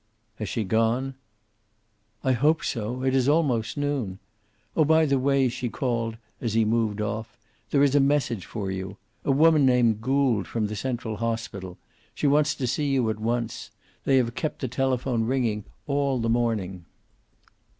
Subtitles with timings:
[0.39, 1.13] "Has she gone?"
[2.23, 3.03] "I hope so.
[3.03, 4.17] It is almost noon.
[4.75, 7.37] Oh, by the way," she called, as he moved off,
[7.69, 8.97] "there is a message for you.
[9.23, 11.77] A woman named Gould, from the Central Hospital.
[12.15, 13.69] She wants to see you at once.
[14.05, 16.85] They have kept the telephone ringing all the morning."